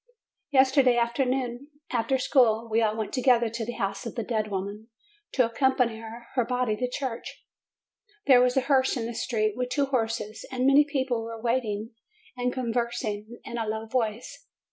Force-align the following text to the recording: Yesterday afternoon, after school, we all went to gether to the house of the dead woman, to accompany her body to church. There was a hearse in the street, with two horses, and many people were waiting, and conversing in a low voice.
Yesterday 0.49 0.97
afternoon, 0.97 1.67
after 1.91 2.17
school, 2.17 2.67
we 2.67 2.81
all 2.81 2.97
went 2.97 3.13
to 3.13 3.21
gether 3.21 3.49
to 3.51 3.63
the 3.63 3.73
house 3.73 4.03
of 4.07 4.15
the 4.15 4.23
dead 4.23 4.49
woman, 4.49 4.87
to 5.31 5.45
accompany 5.45 5.99
her 5.99 6.43
body 6.43 6.75
to 6.75 6.89
church. 6.89 7.45
There 8.25 8.41
was 8.41 8.57
a 8.57 8.61
hearse 8.61 8.97
in 8.97 9.05
the 9.05 9.13
street, 9.13 9.55
with 9.55 9.69
two 9.69 9.85
horses, 9.85 10.43
and 10.51 10.65
many 10.65 10.85
people 10.85 11.21
were 11.21 11.39
waiting, 11.39 11.91
and 12.35 12.51
conversing 12.51 13.39
in 13.43 13.59
a 13.59 13.67
low 13.67 13.85
voice. 13.85 14.47